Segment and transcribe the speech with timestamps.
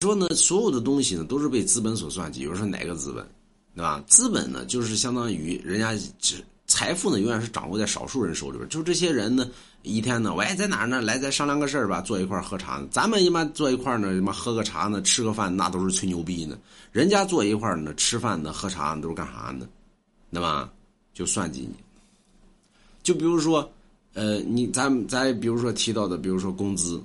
[0.00, 2.40] 说呢，所有的东西呢都是被资本所算计。
[2.40, 3.26] 比如说哪个资本，
[3.74, 4.02] 对吧？
[4.06, 6.36] 资本呢就是相当于人家只
[6.68, 8.68] 财富呢永远是掌握在少数人手里边。
[8.68, 9.50] 就这些人呢，
[9.82, 11.02] 一天呢，喂，在哪儿呢？
[11.02, 12.80] 来，再商量个事儿吧，坐一块喝茶。
[12.92, 16.56] 咱们一般坐一块呢，什么喝个茶呢，吃个饭，那都是吹牛逼呢。
[16.92, 19.68] 人家坐一块呢，吃饭呢，喝茶呢都是干啥呢？
[20.32, 20.70] 对吧？
[21.12, 21.74] 就算计你。
[23.02, 23.68] 就比如说，
[24.14, 27.02] 呃，你咱咱比如说提到的，比如说工资，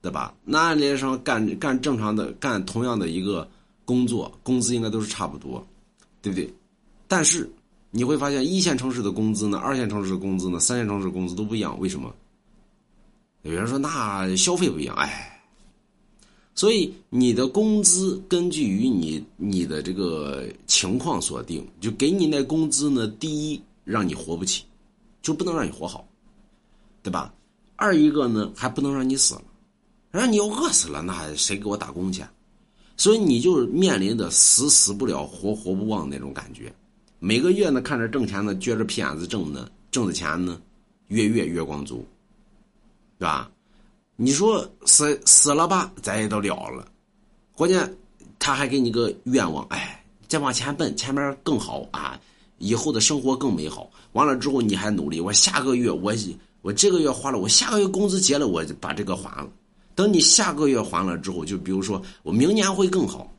[0.00, 0.34] 对吧？
[0.44, 3.48] 那按理上干干正常的干同样的一个
[3.84, 5.66] 工作，工资应该都是差不多，
[6.22, 6.52] 对不对？
[7.06, 7.50] 但是
[7.90, 12.14] 你会发现，一线城市的工资呢，二线城市的工资呢，三线城市的工资都不一样，为什么？
[13.42, 15.40] 有人说那消费不一样，哎。
[16.54, 24.64] 所以你的工资根据于你你的这个情况所定，就给你那工资呢，第一让你活不起。
[25.20, 26.08] 就不能让你活好，
[27.02, 27.34] 对吧？
[27.76, 29.42] 二一个呢，还不能让你死了，
[30.10, 32.22] 让你要饿死了，那谁给我打工去？
[32.96, 36.72] 所以你就面临着死死不了，活活不旺那种感觉。
[37.20, 40.60] 每个月呢，看着挣钱呢，撅着屁眼子挣呢，挣的钱呢，
[41.08, 42.06] 月月月光族，
[43.18, 43.50] 对吧？
[44.16, 46.88] 你说死死了吧，咱也都了了，
[47.54, 47.96] 关键
[48.38, 52.18] 他还给你个愿望，哎，再往前奔，前面更好啊。
[52.58, 53.88] 以后的生活更美好。
[54.14, 56.12] 完了之后你还努力，我下个月我
[56.62, 59.48] 我这个月花了，我下个月工资结了，我就把这个还了。
[59.98, 63.34] 等你下个月还了之后，就比如说我明年会更好，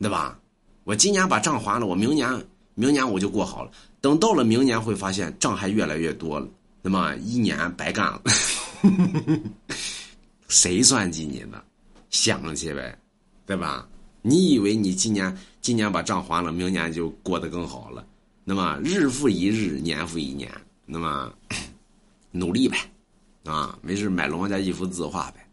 [0.00, 0.36] 对吧？
[0.82, 2.28] 我今年把账还了，我明年
[2.74, 3.70] 明年我就过好了。
[4.00, 6.48] 等到了明年会发现账还越来越多了，
[6.82, 8.22] 那么一年白干了。
[10.48, 11.62] 谁算计你呢？
[12.10, 12.98] 想去呗，
[13.46, 13.88] 对吧？
[14.20, 18.04] 你以为你今年今年把账还了，明年就过得更好了？
[18.42, 20.50] 那么日复一日，年复一年，
[20.86, 21.32] 那么
[22.32, 22.78] 努力呗，
[23.44, 25.46] 啊，没事买龙王家一幅字画呗。